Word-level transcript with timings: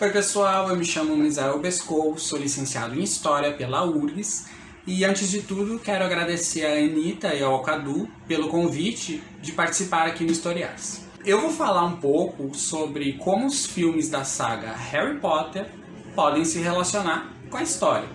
Oi 0.00 0.08
pessoal, 0.08 0.70
eu 0.70 0.76
me 0.76 0.84
chamo 0.84 1.14
Misael 1.14 1.58
Bescou, 1.58 2.16
sou 2.16 2.38
licenciado 2.38 2.98
em 2.98 3.02
História 3.02 3.52
pela 3.52 3.84
URGS 3.84 4.46
e 4.86 5.04
antes 5.04 5.30
de 5.30 5.42
tudo 5.42 5.78
quero 5.78 6.02
agradecer 6.02 6.64
a 6.64 6.72
Anitta 6.72 7.34
e 7.34 7.42
ao 7.42 7.60
Cadu 7.60 8.08
pelo 8.26 8.48
convite 8.48 9.22
de 9.42 9.52
participar 9.52 10.06
aqui 10.06 10.24
no 10.24 10.32
Historiais. 10.32 11.04
Eu 11.22 11.42
vou 11.42 11.50
falar 11.50 11.84
um 11.84 11.96
pouco 11.96 12.56
sobre 12.56 13.12
como 13.18 13.46
os 13.46 13.66
filmes 13.66 14.08
da 14.08 14.24
saga 14.24 14.72
Harry 14.72 15.20
Potter 15.20 15.66
podem 16.14 16.46
se 16.46 16.60
relacionar 16.60 17.34
com 17.50 17.58
a 17.58 17.62
história, 17.62 18.08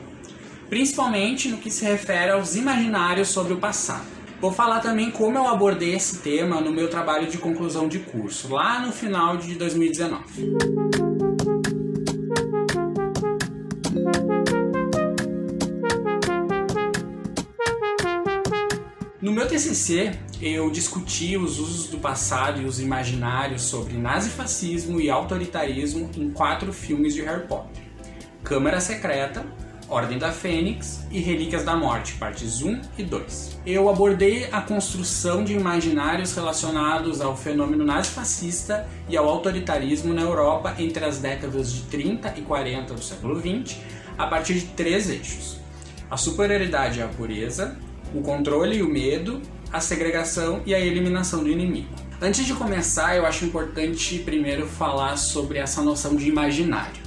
principalmente 0.68 1.50
no 1.50 1.58
que 1.58 1.70
se 1.70 1.86
refere 1.86 2.32
aos 2.32 2.56
imaginários 2.56 3.28
sobre 3.28 3.54
o 3.54 3.60
passado. 3.60 4.08
Vou 4.42 4.52
falar 4.52 4.80
também 4.80 5.12
como 5.12 5.38
eu 5.38 5.48
abordei 5.48 5.94
esse 5.94 6.18
tema 6.18 6.60
no 6.60 6.72
meu 6.72 6.90
trabalho 6.90 7.28
de 7.28 7.38
conclusão 7.38 7.88
de 7.88 8.00
curso, 8.00 8.52
lá 8.52 8.80
no 8.80 8.92
final 8.92 9.38
de 9.38 9.54
2019. 9.54 11.05
TCC, 19.56 20.12
eu 20.42 20.70
discuti 20.70 21.38
os 21.38 21.60
usos 21.60 21.88
do 21.88 21.98
passado 21.98 22.62
e 22.62 22.66
os 22.66 22.82
imaginários 22.82 23.62
sobre 23.62 23.94
nazifascismo 23.94 25.00
e 25.00 25.10
autoritarismo 25.10 26.10
em 26.18 26.30
quatro 26.30 26.74
filmes 26.74 27.14
de 27.14 27.22
Harry 27.22 27.48
Potter: 27.48 27.82
Câmara 28.44 28.82
Secreta, 28.82 29.46
Ordem 29.88 30.18
da 30.18 30.34
Fênix 30.34 31.06
e 31.10 31.20
Relíquias 31.20 31.64
da 31.64 31.74
Morte, 31.74 32.16
partes 32.16 32.62
1 32.62 32.82
e 32.98 33.04
2. 33.04 33.62
Eu 33.66 33.90
abordei 33.90 34.50
a 34.52 34.60
construção 34.60 35.42
de 35.42 35.54
imaginários 35.54 36.36
relacionados 36.36 37.22
ao 37.22 37.38
fenômeno 37.38 37.86
nazifascista 37.86 38.86
e 39.08 39.16
ao 39.16 39.26
autoritarismo 39.30 40.14
na 40.14 40.24
Europa 40.24 40.76
entre 40.78 41.06
as 41.06 41.20
décadas 41.20 41.72
de 41.72 41.84
30 41.84 42.34
e 42.38 42.42
40 42.42 42.94
do 42.94 43.02
século 43.02 43.40
XX, 43.40 43.78
a 44.18 44.28
partir 44.28 44.56
de 44.56 44.66
três 44.66 45.10
eixos: 45.10 45.60
a 46.12 46.18
superioridade 46.18 47.02
a 47.02 47.08
pureza, 47.08 47.78
o 48.16 48.22
controle 48.22 48.78
e 48.78 48.82
o 48.82 48.88
medo, 48.88 49.42
a 49.72 49.82
segregação 49.82 50.62
e 50.66 50.74
a 50.74 50.80
eliminação 50.80 51.44
do 51.44 51.50
inimigo. 51.50 51.90
Antes 52.22 52.46
de 52.46 52.54
começar, 52.54 53.18
eu 53.18 53.26
acho 53.26 53.44
importante 53.44 54.20
primeiro 54.20 54.66
falar 54.66 55.18
sobre 55.18 55.60
essa 55.60 55.82
noção 55.82 56.16
de 56.16 56.30
imaginário. 56.30 57.04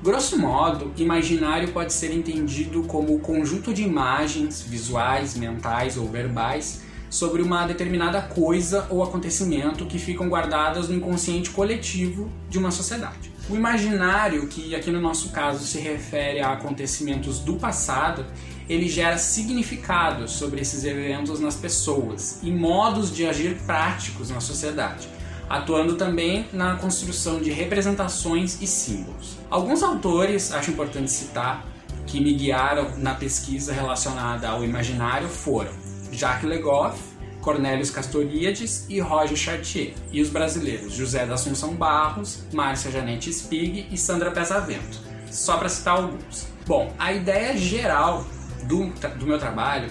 Grosso 0.00 0.38
modo, 0.38 0.92
imaginário 0.96 1.72
pode 1.72 1.92
ser 1.92 2.14
entendido 2.14 2.84
como 2.84 3.16
o 3.16 3.18
conjunto 3.18 3.74
de 3.74 3.82
imagens, 3.82 4.62
visuais, 4.62 5.34
mentais 5.34 5.96
ou 5.96 6.06
verbais, 6.06 6.82
sobre 7.10 7.42
uma 7.42 7.66
determinada 7.66 8.20
coisa 8.22 8.86
ou 8.88 9.02
acontecimento 9.02 9.86
que 9.86 9.98
ficam 9.98 10.28
guardadas 10.28 10.88
no 10.88 10.94
inconsciente 10.94 11.50
coletivo 11.50 12.30
de 12.48 12.58
uma 12.58 12.70
sociedade. 12.70 13.32
O 13.48 13.56
imaginário, 13.56 14.46
que 14.48 14.74
aqui 14.74 14.90
no 14.90 15.00
nosso 15.00 15.30
caso 15.30 15.64
se 15.64 15.78
refere 15.78 16.40
a 16.40 16.52
acontecimentos 16.52 17.40
do 17.40 17.56
passado, 17.56 18.24
ele 18.68 18.88
gera 18.88 19.18
significados 19.18 20.32
sobre 20.32 20.60
esses 20.60 20.84
eventos 20.84 21.40
nas 21.40 21.56
pessoas 21.56 22.40
e 22.42 22.50
modos 22.50 23.14
de 23.14 23.26
agir 23.26 23.56
práticos 23.64 24.30
na 24.30 24.40
sociedade, 24.40 25.08
atuando 25.48 25.96
também 25.96 26.46
na 26.52 26.76
construção 26.76 27.40
de 27.40 27.50
representações 27.50 28.60
e 28.60 28.66
símbolos. 28.66 29.36
Alguns 29.48 29.82
autores, 29.82 30.52
acho 30.52 30.70
importante 30.70 31.10
citar, 31.10 31.64
que 32.06 32.20
me 32.20 32.34
guiaram 32.34 32.96
na 32.98 33.14
pesquisa 33.14 33.72
relacionada 33.72 34.48
ao 34.48 34.64
imaginário 34.64 35.28
foram 35.28 35.72
Jacques 36.12 36.48
Legoff, 36.48 36.98
Cornélios 37.40 37.90
Castoriades 37.90 38.86
e 38.88 38.98
Roger 38.98 39.36
Chartier, 39.36 39.94
e 40.12 40.20
os 40.20 40.28
brasileiros 40.28 40.92
José 40.92 41.24
da 41.26 41.34
Assunção 41.34 41.74
Barros, 41.74 42.44
Márcia 42.52 42.90
Janete 42.90 43.32
Spig 43.32 43.86
e 43.90 43.96
Sandra 43.96 44.32
Pesavento, 44.32 44.98
só 45.30 45.56
para 45.56 45.68
citar 45.68 45.96
alguns. 45.96 46.48
Bom, 46.66 46.92
a 46.98 47.12
ideia 47.12 47.56
geral 47.56 48.26
do, 48.64 48.86
do 49.18 49.26
meu 49.26 49.38
trabalho 49.38 49.90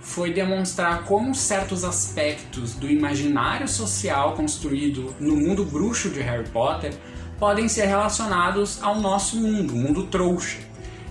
foi 0.00 0.32
demonstrar 0.32 1.04
como 1.04 1.34
certos 1.34 1.82
aspectos 1.82 2.74
do 2.74 2.90
imaginário 2.90 3.66
social 3.66 4.34
construído 4.34 5.14
no 5.18 5.34
mundo 5.34 5.64
bruxo 5.64 6.10
de 6.10 6.20
Harry 6.20 6.48
Potter 6.50 6.94
podem 7.38 7.68
ser 7.68 7.86
relacionados 7.86 8.82
ao 8.82 9.00
nosso 9.00 9.36
mundo, 9.40 9.74
o 9.74 9.76
mundo 9.76 10.06
trouxa 10.06 10.58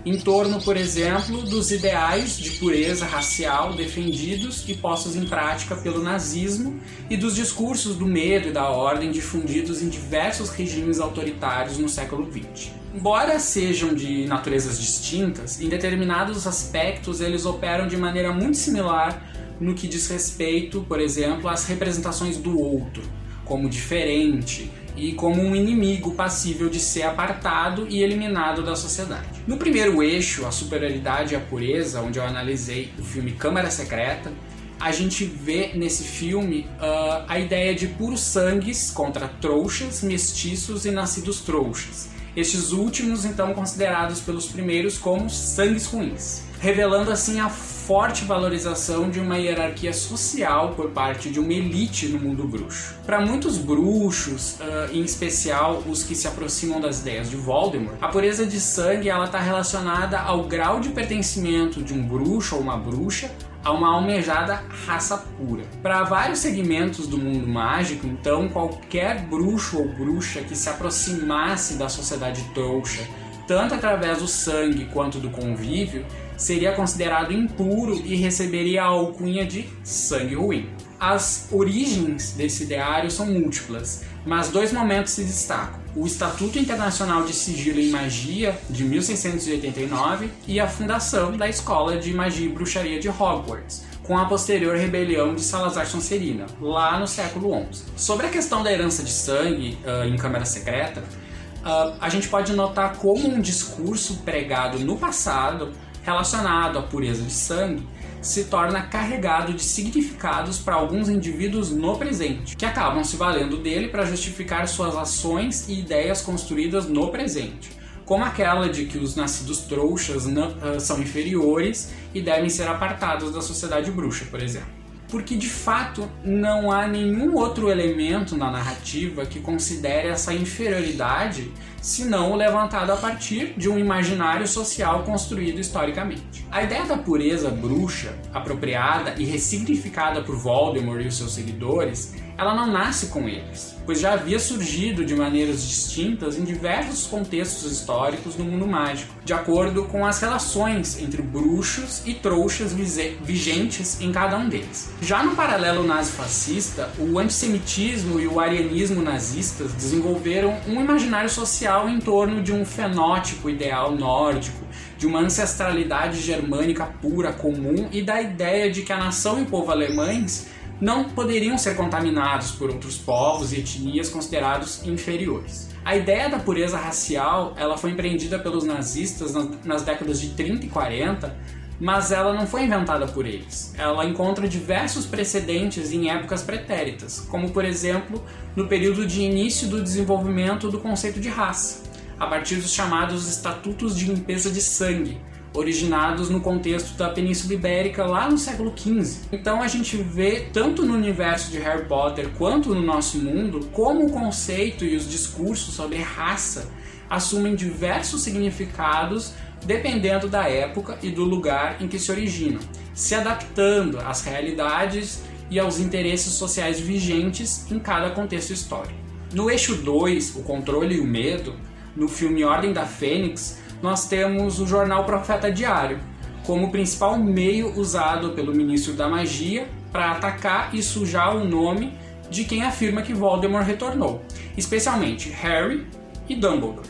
em 0.06 0.18
torno, 0.18 0.62
por 0.62 0.76
exemplo, 0.76 1.44
dos 1.44 1.72
ideais 1.72 2.38
de 2.38 2.52
pureza 2.52 3.06
racial 3.06 3.74
defendidos 3.74 4.68
e 4.68 4.76
postos 4.76 5.16
em 5.16 5.26
prática 5.26 5.76
pelo 5.78 6.04
nazismo 6.04 6.78
e 7.10 7.16
dos 7.16 7.36
discursos 7.36 7.96
do 7.96 8.06
medo 8.06 8.50
e 8.50 8.52
da 8.52 8.70
ordem 8.70 9.12
difundidos 9.12 9.82
em 9.82 9.88
diversos 9.88 10.50
regimes 10.50 11.00
autoritários 11.00 11.78
no 11.78 11.88
século 11.88 12.30
XX. 12.30 12.83
Embora 12.94 13.40
sejam 13.40 13.96
de 13.96 14.28
naturezas 14.28 14.80
distintas, 14.80 15.60
em 15.60 15.68
determinados 15.68 16.46
aspectos 16.46 17.22
eles 17.22 17.44
operam 17.44 17.88
de 17.88 17.98
maneira 17.98 18.32
muito 18.32 18.56
similar 18.56 19.20
no 19.60 19.74
que 19.74 19.88
diz 19.88 20.08
respeito, 20.08 20.86
por 20.88 21.00
exemplo, 21.00 21.50
às 21.50 21.66
representações 21.66 22.38
do 22.38 22.60
outro, 22.60 23.02
como 23.46 23.68
diferente, 23.68 24.70
e 24.96 25.14
como 25.14 25.42
um 25.42 25.56
inimigo 25.56 26.14
passível 26.14 26.70
de 26.70 26.80
ser 26.80 27.04
apartado 27.04 27.88
e 27.90 28.04
eliminado 28.04 28.62
da 28.62 28.76
sociedade. 28.76 29.42
No 29.48 29.58
primeiro 29.58 30.04
eixo, 30.04 30.46
a 30.46 30.52
superioridade 30.52 31.34
e 31.34 31.38
a 31.38 31.40
pureza, 31.40 32.00
onde 32.02 32.20
eu 32.20 32.24
analisei 32.24 32.94
o 33.00 33.04
filme 33.04 33.32
Câmara 33.32 33.72
Secreta, 33.72 34.32
a 34.80 34.92
gente 34.92 35.26
vê 35.26 35.72
nesse 35.74 36.04
filme 36.04 36.68
uh, 36.78 37.26
a 37.28 37.40
ideia 37.40 37.74
de 37.74 37.88
puros 37.88 38.22
sangues 38.22 38.92
contra 38.92 39.28
trouxas, 39.28 40.04
mestiços 40.04 40.86
e 40.86 40.92
nascidos 40.92 41.40
trouxas. 41.42 42.13
Estes 42.36 42.72
últimos, 42.72 43.26
então, 43.26 43.54
considerados 43.54 44.20
pelos 44.20 44.48
primeiros 44.48 44.98
como 44.98 45.30
sangues 45.30 45.86
ruins, 45.86 46.42
revelando 46.60 47.12
assim 47.12 47.40
a 47.40 47.48
forte 47.48 48.26
valorização 48.26 49.10
de 49.10 49.20
uma 49.20 49.38
hierarquia 49.38 49.94
social 49.94 50.74
por 50.76 50.90
parte 50.90 51.30
de 51.30 51.40
uma 51.40 51.54
elite 51.54 52.08
no 52.08 52.18
mundo 52.18 52.48
bruxo. 52.48 52.96
Para 53.06 53.22
muitos 53.22 53.58
bruxos, 53.58 54.54
uh, 54.54 54.92
em 54.92 55.04
especial 55.04 55.84
os 55.88 56.04
que 56.04 56.16
se 56.16 56.28
aproximam 56.28 56.82
das 56.82 57.02
ideias 57.02 57.30
de 57.30 57.36
Voldemort, 57.36 57.98
a 58.02 58.08
pureza 58.08 58.48
de 58.48 58.60
sangue 58.60 59.10
ela 59.10 59.26
está 59.26 59.40
relacionada 59.40 60.20
ao 60.20 60.46
grau 60.46 60.80
de 60.80 60.90
pertencimento 60.90 61.84
de 61.84 61.94
um 61.94 62.02
bruxo 62.02 62.56
ou 62.56 62.62
uma 62.62 62.78
bruxa 62.78 63.30
a 63.64 63.72
uma 63.72 63.96
almejada 63.96 64.64
raça 64.86 65.18
pura. 65.18 65.64
Para 65.82 66.04
vários 66.04 66.40
segmentos 66.40 67.08
do 67.08 67.18
mundo 67.18 67.48
mágico, 67.48 68.06
então, 68.06 68.50
qualquer 68.50 69.22
bruxo 69.22 69.80
ou 69.80 69.88
bruxa 69.88 70.42
que 70.42 70.56
se 70.56 70.70
aproximasse 70.70 71.76
da 71.76 71.88
sociedade 71.88 72.44
trouxa, 72.54 73.08
tanto 73.48 73.74
através 73.74 74.20
do 74.20 74.28
sangue 74.28 74.86
quanto 74.86 75.20
do 75.20 75.30
convívio, 75.30 76.06
seria 76.38 76.74
considerado 76.74 77.32
impuro 77.32 77.96
e 78.06 78.16
receberia 78.16 78.84
a 78.84 78.88
alcunha 78.88 79.46
de 79.46 79.70
sangue 79.84 80.36
ruim. 80.36 80.70
As 81.00 81.50
origens 81.52 82.32
desse 82.32 82.64
ideário 82.64 83.12
são 83.12 83.26
múltiplas, 83.28 84.06
mas 84.26 84.50
dois 84.50 84.72
momentos 84.72 85.14
se 85.14 85.24
destacam: 85.24 85.80
o 85.96 86.06
Estatuto 86.06 86.58
Internacional 86.58 87.24
de 87.24 87.34
Sigilo 87.34 87.80
e 87.80 87.90
Magia 87.90 88.58
de 88.70 88.84
1689 88.84 90.30
e 90.48 90.60
a 90.60 90.68
fundação 90.68 91.36
da 91.38 91.48
Escola 91.48 91.98
de 91.98 92.14
Magia 92.14 92.46
e 92.46 92.50
Bruxaria 92.50 93.00
de 93.00 93.10
Hogwarts, 93.10 93.86
com 94.02 94.18
a 94.18 94.26
posterior 94.26 94.76
rebelião 94.76 95.36
de 95.36 95.42
Salazar 95.42 95.88
Sonserina, 95.88 96.46
lá 96.60 97.00
no 97.00 97.08
século 97.08 97.66
XI. 97.72 97.84
Sobre 97.96 98.28
a 98.28 98.30
questão 98.30 98.64
da 98.64 98.72
herança 98.72 99.04
de 99.04 99.12
sangue 99.12 99.78
uh, 99.86 100.08
em 100.08 100.16
Câmara 100.18 100.46
Secreta, 100.46 101.02
uh, 101.02 101.98
a 102.00 102.10
gente 102.10 102.28
pode 102.28 102.54
notar 102.54 102.98
como 102.98 103.28
um 103.28 103.40
discurso 103.40 104.18
pregado 104.26 104.80
no 104.80 104.98
passado 104.98 105.72
relacionado 106.02 106.78
à 106.78 106.82
pureza 106.82 107.24
de 107.24 107.32
sangue 107.32 107.88
se 108.24 108.46
torna 108.46 108.84
carregado 108.84 109.54
de 109.54 109.64
significados 109.64 110.58
para 110.58 110.76
alguns 110.76 111.10
indivíduos 111.10 111.70
no 111.70 111.98
presente, 111.98 112.56
que 112.56 112.66
acabam 112.66 113.04
se 113.04 113.18
valendo 113.18 113.58
dele 113.58 113.90
para 113.90 114.06
justificar 114.06 114.68
suas 114.68 114.96
ações 114.96 115.68
e 115.68 115.80
ideias 115.80 116.22
construídas 116.22 116.88
no 116.88 117.10
presente, 117.10 117.70
como 118.06 118.24
aquela 118.24 118.70
de 118.70 118.86
que 118.86 118.98
os 118.98 119.16
nascidos 119.16 119.60
trouxas 119.60 120.26
não, 120.26 120.48
uh, 120.48 120.80
são 120.80 121.02
inferiores 121.02 121.92
e 122.14 122.22
devem 122.22 122.50
ser 122.50 122.68
apartados 122.68 123.34
da 123.34 123.42
sociedade 123.42 123.92
bruxa, 123.92 124.26
por 124.32 124.42
exemplo 124.42 124.83
porque 125.14 125.36
de 125.36 125.48
fato 125.48 126.10
não 126.26 126.72
há 126.72 126.88
nenhum 126.88 127.36
outro 127.36 127.70
elemento 127.70 128.36
na 128.36 128.50
narrativa 128.50 129.28
que 129.28 129.40
considere 129.40 130.08
essa 130.08 130.34
inferioridade 130.34 131.52
senão 131.80 132.32
o 132.32 132.36
levantado 132.36 132.92
a 132.92 132.96
partir 132.96 133.54
de 133.56 133.70
um 133.70 133.78
imaginário 133.78 134.48
social 134.48 135.04
construído 135.04 135.60
historicamente. 135.60 136.44
A 136.50 136.64
ideia 136.64 136.86
da 136.86 136.98
pureza 136.98 137.52
bruxa, 137.52 138.18
apropriada 138.34 139.14
e 139.20 139.24
ressignificada 139.24 140.24
por 140.24 140.36
Voldemort 140.36 141.04
e 141.04 141.08
os 141.08 141.16
seus 141.16 141.36
seguidores, 141.36 142.16
ela 142.38 142.56
não 142.56 142.68
nasce 142.68 143.08
com 143.08 143.28
eles, 143.28 143.76
pois 143.86 144.00
já 144.00 144.14
havia 144.14 144.40
surgido 144.40 145.06
de 145.06 145.16
maneiras 145.16 145.66
distintas 145.66 146.38
em 146.38 146.44
diversos 146.44 147.06
contextos 147.06 147.72
históricos 147.72 148.36
no 148.36 148.46
mundo 148.46 148.68
mágico, 148.68 149.14
de 149.24 149.34
acordo 149.34 149.86
com 149.86 150.06
as 150.06 150.20
relações 150.20 151.00
entre 151.00 151.22
bruxos 151.22 152.02
e 152.06 152.14
trouxas 152.14 152.74
vigentes 152.74 154.02
em 154.02 154.12
cada 154.12 154.38
um 154.38 154.50
deles. 154.50 154.90
Já 155.02 155.24
no 155.24 155.36
paralelo 155.36 155.84
nazi-fascista, 155.84 156.90
o 156.98 157.20
antissemitismo 157.20 158.20
e 158.20 158.28
o 158.28 158.40
arianismo 158.40 159.02
nazistas 159.02 159.72
desenvolveram 159.74 160.58
um 160.68 160.82
imaginário 160.82 161.30
social 161.30 161.88
em 161.88 162.00
torno 162.00 162.42
de 162.42 162.52
um 162.52 162.66
fenótipo 162.66 163.50
ideal 163.50 163.96
nórdico, 163.96 164.64
de 164.98 165.06
uma 165.06 165.20
ancestralidade 165.20 166.20
germânica 166.20 166.86
pura 167.02 167.34
comum 167.34 167.90
e 167.92 168.02
da 168.02 168.22
ideia 168.22 168.72
de 168.72 168.84
que 168.84 168.94
a 168.94 168.98
nação 168.98 169.40
e 169.40 169.44
o 169.44 169.46
povo 169.46 169.72
alemães 169.72 170.48
não 170.84 171.06
poderiam 171.06 171.58
ser 171.58 171.78
contaminados 171.78 172.52
por 172.52 172.70
outros 172.70 172.98
povos 172.98 173.54
e 173.54 173.62
etnias 173.62 174.10
considerados 174.10 174.86
inferiores. 174.86 175.70
A 175.86 175.96
ideia 175.96 176.30
da 176.30 176.40
pureza 176.40 176.78
racial 176.78 177.54
ela 177.56 177.78
foi 177.78 177.92
empreendida 177.92 178.38
pelos 178.38 178.66
nazistas 178.66 179.34
nas 179.64 179.84
décadas 179.84 180.20
de 180.20 180.32
30 180.32 180.66
e 180.66 180.70
40, 180.70 181.34
mas 181.80 182.12
ela 182.12 182.34
não 182.34 182.46
foi 182.46 182.66
inventada 182.66 183.08
por 183.08 183.26
eles. 183.26 183.74
Ela 183.78 184.06
encontra 184.06 184.46
diversos 184.46 185.06
precedentes 185.06 185.94
em 185.94 186.10
épocas 186.10 186.42
pretéritas, 186.42 187.22
como 187.30 187.52
por 187.52 187.64
exemplo 187.64 188.22
no 188.54 188.68
período 188.68 189.08
de 189.08 189.22
início 189.22 189.70
do 189.70 189.82
desenvolvimento 189.82 190.70
do 190.70 190.82
conceito 190.82 191.22
de 191.22 191.30
raça, 191.30 191.84
a 192.20 192.28
partir 192.28 192.58
dos 192.58 192.74
chamados 192.74 193.26
Estatutos 193.30 193.98
de 193.98 194.04
Limpeza 194.04 194.52
de 194.52 194.62
Sangue, 194.62 195.18
originados 195.54 196.30
no 196.30 196.42
contexto 196.42 196.98
da 196.98 197.10
Península 197.10 197.54
Ibérica 197.54 198.06
lá 198.06 198.30
no 198.30 198.38
século 198.38 198.74
XV. 198.76 199.28
Então 199.32 199.62
a 199.62 199.68
gente 199.68 199.96
vê 199.98 200.48
tanto 200.52 200.86
no 200.86 200.94
universo 200.94 201.52
de 201.52 201.60
Harry 201.60 201.86
Potter 201.86 202.30
quanto 202.38 202.74
no 202.74 202.82
nosso 202.82 203.18
mundo 203.20 203.70
como 203.72 204.06
o 204.06 204.12
conceito 204.12 204.84
e 204.84 204.96
os 204.96 205.10
discursos 205.10 205.76
sobre 205.76 206.00
raça 206.00 206.72
assumem 207.10 207.56
diversos 207.56 208.22
significados 208.22 209.34
dependendo 209.66 210.28
da 210.28 210.50
época 210.50 210.98
e 211.02 211.10
do 211.10 211.24
lugar 211.24 211.82
em 211.82 211.88
que 211.88 211.98
se 211.98 212.12
originam, 212.12 212.60
se 212.94 213.16
adaptando 213.16 214.00
às 214.00 214.24
realidades 214.24 215.24
e 215.50 215.60
aos 215.60 215.80
interesses 215.80 216.34
sociais 216.34 216.80
vigentes 216.80 217.72
em 217.72 217.80
cada 217.80 218.10
contexto 218.10 218.52
histórico. 218.52 219.00
No 219.34 219.50
eixo 219.50 219.76
2, 219.76 220.36
o 220.36 220.44
controle 220.44 220.96
e 220.96 221.00
o 221.00 221.06
medo, 221.06 221.56
no 221.96 222.08
filme 222.08 222.44
Ordem 222.44 222.74
da 222.74 222.86
Fênix, 222.86 223.63
nós 223.84 224.08
temos 224.08 224.62
o 224.62 224.66
jornal 224.66 225.04
Profeta 225.04 225.52
Diário, 225.52 226.00
como 226.46 226.72
principal 226.72 227.18
meio 227.18 227.78
usado 227.78 228.30
pelo 228.30 228.56
ministro 228.56 228.94
da 228.94 229.10
magia 229.10 229.68
para 229.92 230.12
atacar 230.12 230.74
e 230.74 230.82
sujar 230.82 231.36
o 231.36 231.44
nome 231.44 231.94
de 232.30 232.46
quem 232.46 232.64
afirma 232.64 233.02
que 233.02 233.14
Voldemort 233.14 233.68
retornou, 233.68 234.24
especialmente 234.58 235.30
Harry 235.30 235.86
e 236.30 236.34
Dumbledore, 236.34 236.88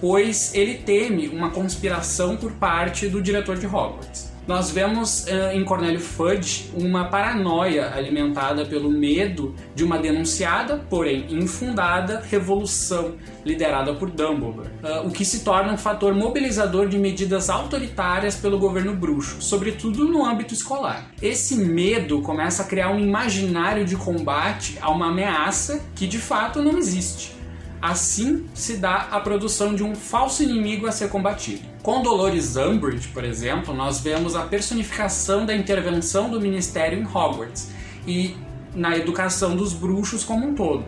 pois 0.00 0.54
ele 0.54 0.78
teme 0.78 1.28
uma 1.28 1.50
conspiração 1.50 2.38
por 2.38 2.52
parte 2.52 3.06
do 3.06 3.20
diretor 3.20 3.58
de 3.58 3.66
Hogwarts 3.66 4.29
nós 4.50 4.72
vemos 4.72 5.26
uh, 5.26 5.54
em 5.54 5.64
Cornélio 5.64 6.00
Fudge 6.00 6.72
uma 6.74 7.04
paranoia 7.04 7.94
alimentada 7.94 8.66
pelo 8.66 8.90
medo 8.90 9.54
de 9.76 9.84
uma 9.84 9.96
denunciada, 9.96 10.84
porém 10.90 11.24
infundada, 11.30 12.20
revolução 12.28 13.14
liderada 13.44 13.94
por 13.94 14.10
Dumbledore, 14.10 14.68
uh, 14.82 15.06
o 15.06 15.12
que 15.12 15.24
se 15.24 15.44
torna 15.44 15.72
um 15.72 15.78
fator 15.78 16.12
mobilizador 16.16 16.88
de 16.88 16.98
medidas 16.98 17.48
autoritárias 17.48 18.34
pelo 18.34 18.58
governo 18.58 18.92
bruxo, 18.92 19.40
sobretudo 19.40 20.04
no 20.04 20.24
âmbito 20.24 20.52
escolar. 20.52 21.12
Esse 21.22 21.54
medo 21.54 22.20
começa 22.20 22.64
a 22.64 22.66
criar 22.66 22.90
um 22.90 22.98
imaginário 22.98 23.84
de 23.84 23.94
combate 23.94 24.76
a 24.80 24.90
uma 24.90 25.10
ameaça 25.10 25.80
que 25.94 26.08
de 26.08 26.18
fato 26.18 26.60
não 26.60 26.76
existe. 26.76 27.39
Assim 27.80 28.46
se 28.54 28.76
dá 28.76 29.08
a 29.10 29.20
produção 29.20 29.74
de 29.74 29.82
um 29.82 29.94
falso 29.94 30.42
inimigo 30.42 30.86
a 30.86 30.92
ser 30.92 31.08
combatido. 31.08 31.62
Com 31.82 32.02
Dolores 32.02 32.56
Umbridge, 32.56 33.08
por 33.08 33.24
exemplo, 33.24 33.72
nós 33.72 34.00
vemos 34.00 34.36
a 34.36 34.42
personificação 34.42 35.46
da 35.46 35.54
intervenção 35.54 36.30
do 36.30 36.40
Ministério 36.40 36.98
em 36.98 37.06
Hogwarts 37.06 37.70
e 38.06 38.36
na 38.74 38.96
educação 38.96 39.56
dos 39.56 39.72
bruxos 39.72 40.22
como 40.24 40.46
um 40.46 40.54
todo 40.54 40.84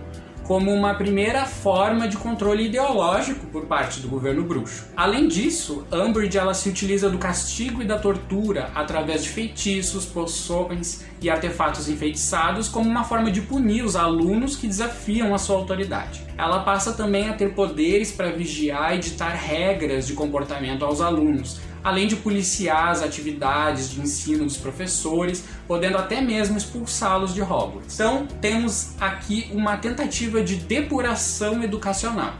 como 0.52 0.70
uma 0.70 0.93
primeira 0.93 1.46
forma 1.46 2.06
de 2.06 2.19
controle 2.19 2.66
ideológico 2.66 3.46
por 3.46 3.64
parte 3.64 4.00
do 4.00 4.08
governo 4.08 4.44
bruxo. 4.44 4.84
Além 4.94 5.26
disso, 5.26 5.87
Umbridge 5.90 6.37
ela 6.37 6.52
se 6.52 6.69
utiliza 6.69 7.08
do 7.08 7.16
castigo 7.16 7.81
e 7.81 7.87
da 7.87 7.99
tortura 7.99 8.70
através 8.75 9.22
de 9.25 9.31
feitiços, 9.31 10.04
poções 10.04 11.06
e 11.22 11.31
artefatos 11.31 11.88
enfeitiçados 11.88 12.69
como 12.69 12.87
uma 12.87 13.02
forma 13.02 13.31
de 13.31 13.40
punir 13.40 13.82
os 13.82 13.96
alunos 13.96 14.54
que 14.54 14.66
desafiam 14.66 15.34
a 15.34 15.38
sua 15.38 15.56
autoridade. 15.56 16.22
Ela 16.37 16.60
passa 16.60 16.93
também 16.93 17.31
a 17.31 17.32
ter 17.32 17.54
poderes 17.54 18.12
para 18.12 18.31
vigiar 18.31 18.94
e 18.94 18.99
ditar 18.99 19.32
regras 19.34 20.06
de 20.06 20.12
comportamento 20.12 20.84
aos 20.84 21.00
alunos, 21.00 21.62
além 21.82 22.06
de 22.06 22.17
policiar 22.17 22.88
as 22.88 23.02
atividades 23.02 23.90
de 23.90 24.00
ensino 24.00 24.44
dos 24.44 24.56
professores, 24.56 25.44
podendo 25.67 25.99
até 25.99 26.20
mesmo 26.20 26.56
expulsá-los 26.56 27.34
de 27.34 27.43
Hogwarts. 27.43 27.94
Então, 27.94 28.26
temos 28.40 28.94
aqui 29.00 29.50
uma 29.52 29.76
tentativa 29.76 30.43
de 30.43 30.56
depuração 30.56 31.62
educacional 31.62 32.34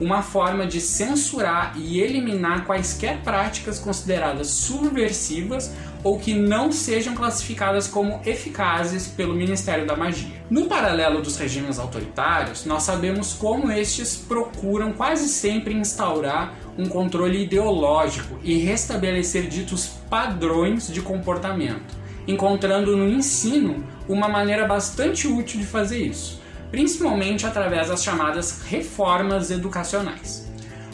uma 0.00 0.20
forma 0.20 0.66
de 0.66 0.80
censurar 0.80 1.74
e 1.76 2.00
eliminar 2.00 2.66
quaisquer 2.66 3.22
práticas 3.22 3.78
consideradas 3.78 4.48
subversivas 4.48 5.72
ou 6.02 6.18
que 6.18 6.34
não 6.34 6.72
sejam 6.72 7.14
classificadas 7.14 7.86
como 7.86 8.20
eficazes 8.26 9.06
pelo 9.06 9.34
Ministério 9.34 9.86
da 9.86 9.96
Magia. 9.96 10.42
No 10.50 10.64
paralelo 10.64 11.22
dos 11.22 11.36
regimes 11.36 11.78
autoritários, 11.78 12.64
nós 12.64 12.82
sabemos 12.82 13.34
como 13.34 13.70
estes 13.70 14.16
procuram 14.16 14.92
quase 14.92 15.28
sempre 15.28 15.72
instaurar 15.72 16.54
um 16.78 16.86
controle 16.86 17.44
ideológico 17.44 18.38
e 18.42 18.56
restabelecer 18.58 19.48
ditos 19.48 19.86
padrões 20.08 20.88
de 20.88 21.00
comportamento, 21.02 21.96
encontrando 22.26 22.96
no 22.96 23.08
ensino 23.08 23.84
uma 24.08 24.28
maneira 24.28 24.66
bastante 24.66 25.26
útil 25.28 25.60
de 25.60 25.66
fazer 25.66 25.98
isso 25.98 26.42
principalmente 26.72 27.46
através 27.46 27.88
das 27.88 28.02
chamadas 28.02 28.62
reformas 28.62 29.50
educacionais. 29.50 30.50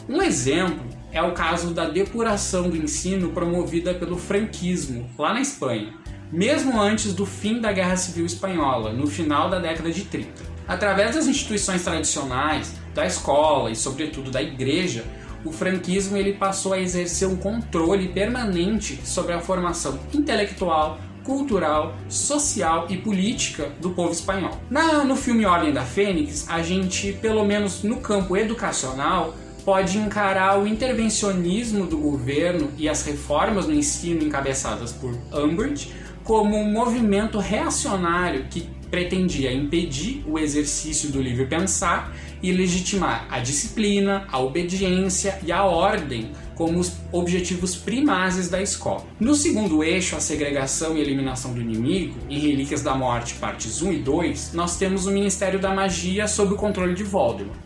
Um 0.09 0.21
exemplo 0.21 0.85
é 1.13 1.23
o 1.23 1.33
caso 1.33 1.73
da 1.73 1.89
depuração 1.89 2.69
do 2.69 2.77
ensino 2.77 3.31
promovida 3.31 3.95
pelo 3.95 4.19
franquismo, 4.19 5.09
lá 5.17 5.33
na 5.33 5.41
Espanha, 5.41 5.95
mesmo 6.33 6.79
antes 6.81 7.15
do 7.15 7.25
fim 7.25 7.61
da 7.61 7.73
Guerra 7.73 7.97
Civil 7.97 8.27
Espanhola, 8.27 8.93
no 8.93 9.07
final 9.07 9.49
da 9.49 9.61
década 9.61 9.91
de 9.91 10.05
30. 10.05 10.29
Através 10.67 11.15
das 11.15 11.29
instituições 11.29 11.83
tradicionais, 11.83 12.75
da 12.93 13.07
escola 13.07 13.71
e, 13.71 13.77
sobretudo, 13.77 14.31
da 14.31 14.43
igreja, 14.43 15.05
o 15.45 15.53
franquismo 15.53 16.17
ele 16.17 16.33
passou 16.35 16.73
a 16.73 16.81
exercer 16.81 17.29
um 17.29 17.37
controle 17.37 18.09
permanente 18.09 19.01
sobre 19.05 19.33
a 19.33 19.41
formação 19.41 19.99
intelectual, 20.13 20.99
cultural, 21.25 21.95
social 22.09 22.87
e 22.89 22.97
política 22.97 23.71
do 23.81 23.91
povo 23.91 24.13
espanhol. 24.13 24.59
Na, 24.71 25.05
no 25.05 25.15
filme 25.15 25.45
Ordem 25.45 25.73
da 25.73 25.83
Fênix, 25.83 26.49
a 26.49 26.63
gente, 26.63 27.13
pelo 27.13 27.45
menos 27.45 27.83
no 27.83 28.01
campo 28.01 28.37
educacional, 28.37 29.35
pode 29.65 29.99
encarar 29.99 30.59
o 30.59 30.67
intervencionismo 30.67 31.87
do 31.87 31.99
governo 31.99 32.71
e 32.79 32.89
as 32.89 33.05
reformas 33.05 33.67
no 33.67 33.75
ensino 33.75 34.25
encabeçadas 34.25 34.93
por 34.93 35.15
Umbridge 35.31 35.93
como 36.25 36.57
um 36.57 36.73
movimento 36.73 37.39
reacionário 37.39 38.47
que 38.51 38.69
pretendia 38.91 39.53
impedir 39.53 40.25
o 40.27 40.39
exercício 40.39 41.11
do 41.11 41.21
livre 41.21 41.45
pensar 41.45 42.15
e 42.43 42.53
legitimar 42.53 43.27
a 43.31 43.39
disciplina, 43.39 44.27
a 44.31 44.39
obediência 44.39 45.39
e 45.45 45.53
a 45.53 45.65
ordem 45.65 46.31
como 46.55 46.81
os 46.81 46.93
objetivos 47.13 47.77
primazes 47.77 48.49
da 48.49 48.61
escola. 48.61 49.07
No 49.21 49.35
segundo 49.35 49.85
eixo, 49.85 50.17
a 50.17 50.21
segregação 50.21 50.97
e 50.97 51.01
eliminação 51.01 51.53
do 51.53 51.61
inimigo, 51.61 52.19
em 52.29 52.39
Relíquias 52.41 52.83
da 52.83 52.97
Morte, 52.97 53.35
partes 53.35 53.81
1 53.81 53.93
e 53.93 53.99
2, 53.99 54.53
nós 54.55 54.77
temos 54.77 55.07
o 55.07 55.13
Ministério 55.13 55.61
da 55.61 55.73
Magia 55.73 56.27
sob 56.27 56.55
o 56.55 56.57
controle 56.57 56.95
de 56.95 57.05
Voldemort, 57.05 57.57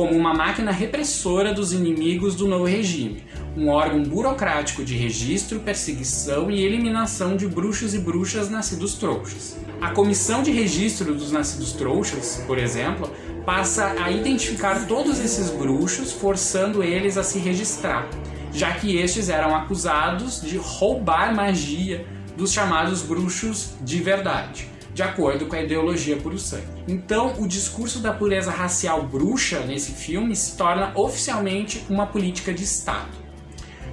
como 0.00 0.16
uma 0.16 0.32
máquina 0.32 0.70
repressora 0.70 1.52
dos 1.52 1.74
inimigos 1.74 2.34
do 2.34 2.48
novo 2.48 2.64
regime, 2.64 3.22
um 3.54 3.68
órgão 3.68 4.02
burocrático 4.02 4.82
de 4.82 4.96
registro, 4.96 5.60
perseguição 5.60 6.50
e 6.50 6.64
eliminação 6.64 7.36
de 7.36 7.46
bruxos 7.46 7.92
e 7.92 7.98
bruxas 7.98 8.48
nascidos 8.48 8.94
trouxas. 8.94 9.58
A 9.78 9.90
comissão 9.90 10.42
de 10.42 10.50
registro 10.52 11.14
dos 11.14 11.30
nascidos 11.30 11.72
trouxas, 11.72 12.42
por 12.46 12.56
exemplo, 12.56 13.12
passa 13.44 13.94
a 14.02 14.10
identificar 14.10 14.86
todos 14.86 15.20
esses 15.20 15.50
bruxos, 15.50 16.12
forçando 16.12 16.82
eles 16.82 17.18
a 17.18 17.22
se 17.22 17.38
registrar, 17.38 18.08
já 18.54 18.72
que 18.72 18.96
estes 18.96 19.28
eram 19.28 19.54
acusados 19.54 20.40
de 20.40 20.56
roubar 20.56 21.34
magia 21.34 22.06
dos 22.38 22.54
chamados 22.54 23.02
bruxos 23.02 23.72
de 23.82 24.00
verdade, 24.00 24.66
de 25.00 25.04
acordo 25.04 25.46
com 25.46 25.56
a 25.56 25.62
ideologia 25.62 26.18
puro 26.18 26.38
sangue. 26.38 26.66
Então, 26.86 27.32
o 27.38 27.48
discurso 27.48 28.00
da 28.00 28.12
pureza 28.12 28.50
racial 28.50 29.02
bruxa 29.06 29.60
nesse 29.60 29.92
filme 29.92 30.36
se 30.36 30.58
torna 30.58 30.92
oficialmente 30.94 31.82
uma 31.88 32.06
política 32.06 32.52
de 32.52 32.64
Estado. 32.64 33.08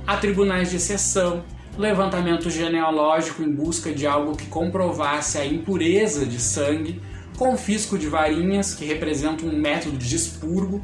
Há 0.05 0.17
tribunais 0.17 0.69
de 0.69 0.75
exceção, 0.75 1.45
levantamento 1.77 2.49
genealógico 2.49 3.41
em 3.41 3.49
busca 3.49 3.93
de 3.93 4.05
algo 4.05 4.35
que 4.35 4.47
comprovasse 4.47 5.37
a 5.37 5.45
impureza 5.45 6.25
de 6.25 6.41
sangue, 6.41 7.01
confisco 7.37 7.97
de 7.97 8.07
varinhas, 8.07 8.75
que 8.75 8.83
representa 8.83 9.45
um 9.45 9.57
método 9.57 9.95
de 9.95 10.13
expurgo, 10.13 10.81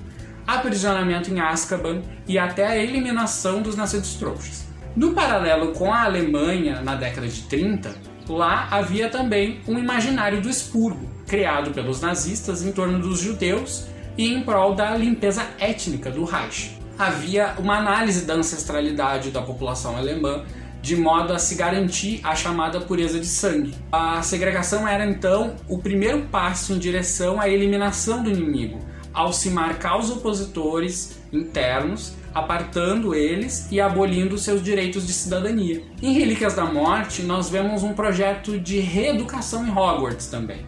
aprisionamento 0.47 1.33
em 1.33 1.41
Azkaban 1.41 2.01
e 2.25 2.39
até 2.39 2.65
a 2.65 2.77
eliminação 2.77 3.61
dos 3.61 3.75
nascidos 3.75 4.13
trouxas. 4.13 4.65
No 4.95 5.13
paralelo 5.13 5.73
com 5.73 5.91
a 5.91 6.03
Alemanha 6.03 6.81
na 6.81 6.95
década 6.95 7.27
de 7.27 7.41
30, 7.41 8.12
lá 8.29 8.67
havia 8.71 9.09
também 9.09 9.59
um 9.67 9.77
imaginário 9.77 10.41
do 10.41 10.49
expurgo, 10.49 11.09
criado 11.27 11.71
pelos 11.71 12.01
nazistas 12.01 12.63
em 12.63 12.71
torno 12.71 12.99
dos 12.99 13.19
judeus 13.19 13.85
e 14.17 14.31
em 14.31 14.41
prol 14.41 14.75
da 14.75 14.95
limpeza 14.95 15.45
étnica 15.59 16.11
do 16.11 16.23
Reich. 16.23 16.77
Havia 16.97 17.55
uma 17.57 17.77
análise 17.77 18.25
da 18.25 18.35
ancestralidade 18.35 19.31
da 19.31 19.41
população 19.41 19.97
alemã 19.97 20.43
de 20.83 20.97
modo 20.97 21.31
a 21.31 21.39
se 21.39 21.55
garantir 21.55 22.19
a 22.23 22.35
chamada 22.35 22.81
pureza 22.81 23.17
de 23.17 23.25
sangue. 23.25 23.73
A 23.89 24.21
segregação 24.21 24.85
era 24.85 25.05
então 25.05 25.55
o 25.69 25.79
primeiro 25.79 26.23
passo 26.23 26.73
em 26.73 26.77
direção 26.77 27.39
à 27.39 27.47
eliminação 27.47 28.21
do 28.21 28.29
inimigo, 28.29 28.79
ao 29.13 29.31
se 29.31 29.49
marcar 29.49 29.99
os 29.99 30.09
opositores 30.09 31.19
internos, 31.31 32.13
apartando 32.33 33.13
eles 33.13 33.67
e 33.71 33.79
abolindo 33.79 34.37
seus 34.37 34.63
direitos 34.63 35.05
de 35.05 35.13
cidadania. 35.13 35.83
Em 36.01 36.13
Relíquias 36.13 36.55
da 36.55 36.65
Morte, 36.65 37.21
nós 37.21 37.49
vemos 37.49 37.83
um 37.83 37.93
projeto 37.93 38.59
de 38.59 38.79
reeducação 38.79 39.65
em 39.65 39.71
Hogwarts 39.71 40.27
também. 40.27 40.65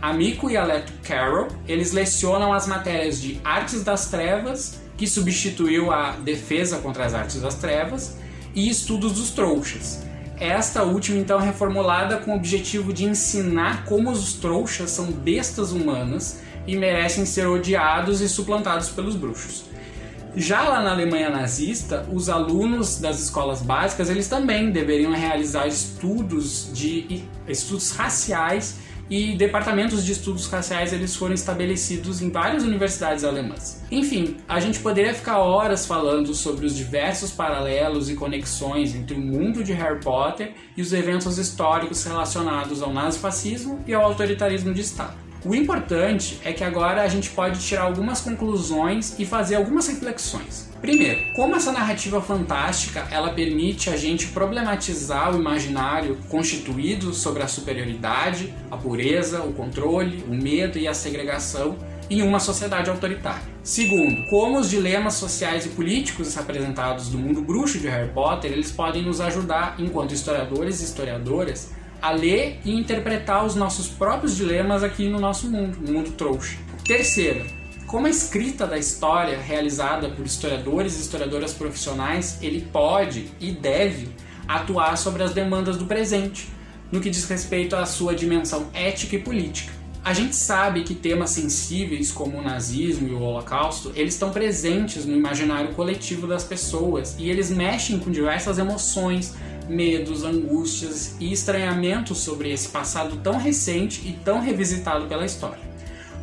A 0.00 0.12
Miko 0.12 0.48
e 0.48 0.56
a 0.56 0.64
Leto 0.64 0.92
Carroll, 1.02 1.48
eles 1.66 1.92
lecionam 1.92 2.52
as 2.52 2.68
matérias 2.68 3.20
de 3.20 3.40
Artes 3.42 3.82
das 3.82 4.08
Trevas, 4.08 4.80
que 4.96 5.08
substituiu 5.08 5.90
a 5.90 6.12
Defesa 6.12 6.78
contra 6.78 7.04
as 7.04 7.14
Artes 7.14 7.40
das 7.40 7.56
Trevas, 7.56 8.16
e 8.54 8.68
estudos 8.68 9.12
dos 9.12 9.30
trouxas. 9.30 10.06
Esta 10.40 10.84
última, 10.84 11.18
então, 11.18 11.40
é 11.40 11.44
reformulada 11.46 12.18
com 12.18 12.30
o 12.30 12.36
objetivo 12.36 12.92
de 12.92 13.04
ensinar 13.04 13.84
como 13.84 14.10
os 14.10 14.34
trouxas 14.34 14.92
são 14.92 15.06
bestas 15.06 15.72
humanas 15.72 16.40
e 16.68 16.76
merecem 16.76 17.24
ser 17.24 17.46
odiados 17.46 18.20
e 18.20 18.28
suplantados 18.28 18.90
pelos 18.90 19.16
bruxos. 19.16 19.64
Já 20.36 20.62
lá 20.62 20.82
na 20.82 20.92
Alemanha 20.92 21.30
nazista, 21.30 22.06
os 22.12 22.28
alunos 22.28 23.00
das 23.00 23.18
escolas 23.18 23.62
básicas 23.62 24.10
eles 24.10 24.28
também 24.28 24.70
deveriam 24.70 25.12
realizar 25.12 25.66
estudos 25.66 26.70
de 26.72 27.24
estudos 27.48 27.92
raciais 27.92 28.78
e 29.08 29.34
departamentos 29.34 30.04
de 30.04 30.12
estudos 30.12 30.46
raciais 30.46 30.92
eles 30.92 31.16
foram 31.16 31.32
estabelecidos 31.32 32.20
em 32.20 32.30
várias 32.30 32.62
universidades 32.62 33.24
alemãs. 33.24 33.82
Enfim, 33.90 34.36
a 34.46 34.60
gente 34.60 34.78
poderia 34.80 35.14
ficar 35.14 35.38
horas 35.38 35.86
falando 35.86 36.34
sobre 36.34 36.66
os 36.66 36.76
diversos 36.76 37.32
paralelos 37.32 38.10
e 38.10 38.14
conexões 38.14 38.94
entre 38.94 39.16
o 39.16 39.20
mundo 39.20 39.64
de 39.64 39.72
Harry 39.72 40.00
Potter 40.00 40.52
e 40.76 40.82
os 40.82 40.92
eventos 40.92 41.38
históricos 41.38 42.04
relacionados 42.04 42.82
ao 42.82 42.92
nazifascismo 42.92 43.82
e 43.86 43.94
ao 43.94 44.04
autoritarismo 44.04 44.74
de 44.74 44.82
Estado. 44.82 45.27
O 45.48 45.54
importante 45.54 46.38
é 46.44 46.52
que 46.52 46.62
agora 46.62 47.00
a 47.00 47.08
gente 47.08 47.30
pode 47.30 47.58
tirar 47.60 47.84
algumas 47.84 48.20
conclusões 48.20 49.18
e 49.18 49.24
fazer 49.24 49.54
algumas 49.54 49.88
reflexões. 49.88 50.68
Primeiro, 50.78 51.32
como 51.32 51.56
essa 51.56 51.72
narrativa 51.72 52.20
fantástica 52.20 53.08
ela 53.10 53.30
permite 53.30 53.88
a 53.88 53.96
gente 53.96 54.26
problematizar 54.26 55.34
o 55.34 55.40
imaginário 55.40 56.18
constituído 56.28 57.14
sobre 57.14 57.42
a 57.42 57.48
superioridade, 57.48 58.52
a 58.70 58.76
pureza, 58.76 59.40
o 59.40 59.54
controle, 59.54 60.22
o 60.28 60.34
medo 60.34 60.76
e 60.76 60.86
a 60.86 60.92
segregação 60.92 61.78
em 62.10 62.20
uma 62.20 62.40
sociedade 62.40 62.90
autoritária. 62.90 63.48
Segundo, 63.62 64.28
como 64.28 64.58
os 64.58 64.68
dilemas 64.68 65.14
sociais 65.14 65.64
e 65.64 65.70
políticos 65.70 66.36
apresentados 66.36 67.08
do 67.08 67.16
mundo 67.16 67.40
bruxo 67.40 67.78
de 67.78 67.88
Harry 67.88 68.10
Potter, 68.10 68.52
eles 68.52 68.70
podem 68.70 69.02
nos 69.02 69.18
ajudar, 69.18 69.76
enquanto 69.78 70.12
historiadores 70.12 70.82
e 70.82 70.84
historiadoras, 70.84 71.72
a 72.00 72.10
ler 72.10 72.60
e 72.64 72.72
interpretar 72.72 73.44
os 73.44 73.54
nossos 73.54 73.88
próprios 73.88 74.36
dilemas 74.36 74.82
aqui 74.82 75.08
no 75.08 75.18
nosso 75.18 75.50
mundo, 75.50 75.78
no 75.80 75.92
mundo 75.92 76.12
trouxa. 76.12 76.56
Terceiro, 76.84 77.44
como 77.86 78.06
a 78.06 78.10
escrita 78.10 78.66
da 78.66 78.78
história 78.78 79.38
realizada 79.38 80.08
por 80.10 80.24
historiadores 80.24 80.96
e 80.96 81.00
historiadoras 81.00 81.52
profissionais, 81.52 82.38
ele 82.42 82.60
pode 82.72 83.30
e 83.40 83.50
deve 83.50 84.08
atuar 84.46 84.96
sobre 84.96 85.22
as 85.22 85.32
demandas 85.32 85.76
do 85.76 85.86
presente, 85.86 86.48
no 86.92 87.00
que 87.00 87.10
diz 87.10 87.28
respeito 87.28 87.76
à 87.76 87.84
sua 87.84 88.14
dimensão 88.14 88.68
ética 88.72 89.16
e 89.16 89.18
política. 89.18 89.72
A 90.04 90.14
gente 90.14 90.36
sabe 90.36 90.84
que 90.84 90.94
temas 90.94 91.30
sensíveis 91.30 92.10
como 92.10 92.38
o 92.38 92.42
nazismo 92.42 93.08
e 93.08 93.12
o 93.12 93.20
holocausto, 93.20 93.92
eles 93.94 94.14
estão 94.14 94.30
presentes 94.30 95.04
no 95.04 95.14
imaginário 95.14 95.74
coletivo 95.74 96.26
das 96.26 96.44
pessoas 96.44 97.16
e 97.18 97.28
eles 97.28 97.50
mexem 97.50 97.98
com 97.98 98.10
diversas 98.10 98.58
emoções, 98.58 99.34
medos, 99.68 100.24
angústias 100.24 101.16
e 101.20 101.32
estranhamentos 101.32 102.18
sobre 102.18 102.50
esse 102.52 102.68
passado 102.68 103.16
tão 103.18 103.38
recente 103.38 104.06
e 104.06 104.12
tão 104.12 104.40
revisitado 104.40 105.06
pela 105.06 105.24
história. 105.24 105.68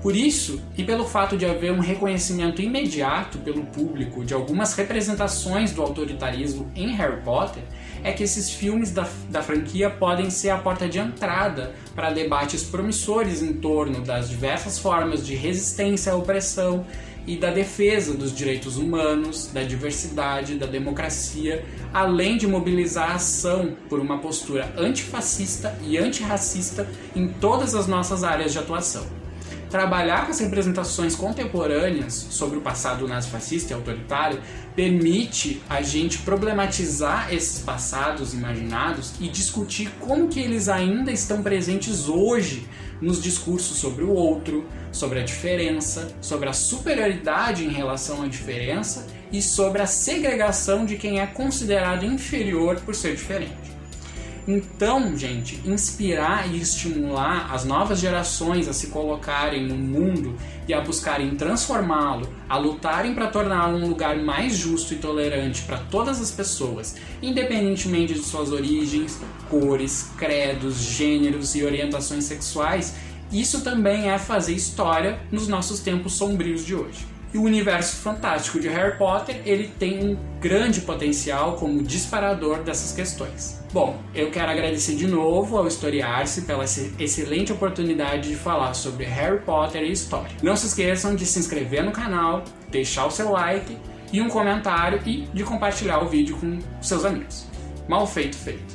Por 0.06 0.16
isso, 0.16 0.62
e 0.78 0.84
pelo 0.84 1.04
fato 1.04 1.36
de 1.36 1.48
haver 1.48 1.72
um 1.72 1.80
reconhecimento 1.80 2.62
imediato 2.62 3.40
pelo 3.40 3.66
público 3.66 4.24
de 4.24 4.36
algumas 4.36 4.76
representações 4.76 5.72
do 5.72 5.82
autoritarismo 5.82 6.72
em 6.76 6.94
Harry 6.96 7.24
Potter, 7.24 7.64
é 8.04 8.12
que 8.12 8.22
esses 8.22 8.52
filmes 8.52 8.92
da, 8.92 9.10
da 9.32 9.42
franquia 9.42 9.90
podem 9.90 10.30
ser 10.30 10.52
a 10.52 10.60
porta 10.60 10.88
de 10.88 11.00
entrada 11.00 11.74
para 11.96 12.12
debates 12.12 12.62
promissores 12.62 13.42
em 13.42 13.54
torno 13.54 14.02
das 14.02 14.30
diversas 14.30 14.78
formas 14.78 15.26
de 15.26 15.34
resistência 15.34 16.14
à 16.14 16.16
opressão 16.16 16.86
e 17.28 17.36
da 17.36 17.52
defesa 17.52 18.14
dos 18.14 18.36
direitos 18.36 18.78
humanos, 18.78 19.50
da 19.54 19.64
diversidade, 19.64 20.56
da 20.56 20.66
democracia, 20.66 21.66
além 21.94 22.38
de 22.38 22.48
mobilizar 22.48 23.12
a 23.12 23.16
ação 23.16 23.76
por 23.90 24.00
uma 24.00 24.20
postura 24.20 24.74
antifascista 24.78 25.78
e 25.84 25.98
antirracista 25.98 26.88
em 27.16 27.28
todas 27.28 27.74
as 27.74 27.88
nossas 27.88 28.24
áreas 28.24 28.52
de 28.52 28.60
atuação. 28.60 29.06
Trabalhar 29.70 30.26
com 30.26 30.32
as 30.32 30.40
representações 30.40 31.16
contemporâneas 31.16 32.14
sobre 32.30 32.58
o 32.58 32.62
passado 32.62 33.08
nazifascista 33.08 33.74
e 33.74 33.76
autoritário 33.76 34.40
permite 34.76 35.62
a 35.68 35.82
gente 35.82 36.20
problematizar 36.20 37.34
esses 37.34 37.62
passados 37.62 38.34
imaginados 38.34 39.14
e 39.20 39.28
discutir 39.28 39.90
como 40.00 40.28
que 40.28 40.40
eles 40.40 40.70
ainda 40.70 41.12
estão 41.12 41.42
presentes 41.42 42.08
hoje 42.08 42.68
nos 43.02 43.22
discursos 43.22 43.78
sobre 43.78 44.04
o 44.04 44.12
outro, 44.12 44.66
sobre 44.96 45.20
a 45.20 45.24
diferença, 45.24 46.08
sobre 46.22 46.48
a 46.48 46.54
superioridade 46.54 47.66
em 47.66 47.70
relação 47.70 48.24
à 48.24 48.28
diferença 48.28 49.06
e 49.32 49.42
sobre 49.42 49.82
a 49.82 49.86
segregação 49.86 50.86
de 50.86 50.96
quem 50.96 51.20
é 51.20 51.28
considerado 51.28 52.06
inferior 52.06 52.80
por 52.82 52.96
ser 52.96 53.16
diferente. 53.16 53.76
Então, 54.48 55.18
gente, 55.18 55.60
inspirar 55.66 56.48
e 56.54 56.62
estimular 56.62 57.52
as 57.52 57.66
novas 57.66 58.00
gerações 58.00 58.68
a 58.68 58.74
se 58.74 58.88
colocarem 58.88 59.66
no 59.66 59.76
mundo 59.76 60.36
e 60.68 60.74
a 60.74 60.82
buscarem 60.82 61.36
transformá-lo, 61.36 62.32
a 62.48 62.56
lutarem 62.56 63.16
para 63.16 63.26
torná-lo 63.26 63.78
um 63.78 63.88
lugar 63.88 64.18
mais 64.18 64.56
justo 64.56 64.94
e 64.94 64.98
tolerante 64.98 65.64
para 65.64 65.78
todas 65.78 66.22
as 66.22 66.30
pessoas, 66.30 66.96
independentemente 67.24 68.14
de 68.14 68.20
suas 68.20 68.52
origens, 68.52 69.20
cores, 69.50 70.12
credos, 70.16 70.76
gêneros 70.76 71.56
e 71.56 71.64
orientações 71.64 72.26
sexuais, 72.26 72.94
isso 73.32 73.62
também 73.62 74.10
é 74.10 74.18
fazer 74.18 74.54
história 74.54 75.20
nos 75.32 75.48
nossos 75.48 75.80
tempos 75.80 76.14
sombrios 76.14 76.66
de 76.66 76.76
hoje. 76.76 77.06
E 77.34 77.38
o 77.38 77.44
universo 77.44 77.98
fantástico 77.98 78.62
de 78.62 78.70
Harry 78.70 78.98
Potter, 78.98 79.42
ele 79.46 79.68
tem 79.78 80.02
um 80.02 80.18
grande 80.40 80.80
potencial 80.80 81.56
como 81.58 81.84
disparador 81.84 82.64
dessas 82.64 82.94
questões. 82.94 83.62
Bom, 83.74 84.00
eu 84.14 84.32
quero 84.32 84.50
agradecer 84.50 84.96
de 84.96 85.06
novo 85.06 85.58
ao 85.58 85.68
Historiar-se 85.68 86.44
pela 86.44 86.64
excelente 86.64 87.52
oportunidade 87.52 88.30
de 88.30 88.36
falar 88.38 88.74
sobre 88.74 89.04
Harry 89.04 89.40
Potter 89.40 89.84
e 89.84 89.92
história. 89.92 90.32
Não 90.42 90.56
se 90.56 90.68
esqueçam 90.68 91.14
de 91.14 91.26
se 91.26 91.38
inscrever 91.38 91.84
no 91.84 91.92
canal, 91.92 92.42
deixar 92.70 93.06
o 93.06 93.12
seu 93.12 93.32
like 93.32 93.78
e 94.14 94.22
um 94.22 94.30
comentário 94.30 95.02
e 95.06 95.28
de 95.34 95.44
compartilhar 95.44 96.00
o 96.00 96.08
vídeo 96.08 96.38
com 96.38 96.58
seus 96.82 97.04
amigos. 97.04 97.48
Mal 97.90 98.08
feito, 98.08 98.38
feito. 98.38 98.75